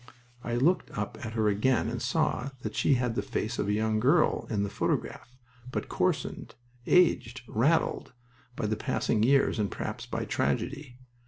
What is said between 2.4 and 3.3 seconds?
that she had the